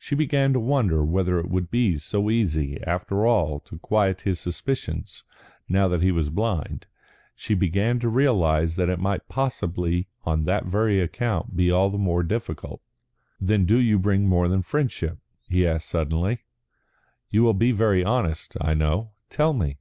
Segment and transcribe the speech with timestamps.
[0.00, 4.40] She began to wonder whether it would be so easy after all to quiet his
[4.40, 5.22] suspicions
[5.68, 6.86] now that he was blind;
[7.36, 11.98] she began to realise that it might possibly on that very account be all the
[11.98, 12.80] more difficult.
[13.40, 16.40] "Then do you bring more than friendship?" he asked suddenly.
[17.30, 19.12] "You will be very honest, I know.
[19.28, 19.78] Tell me."